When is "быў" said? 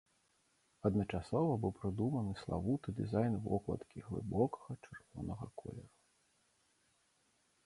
1.65-1.71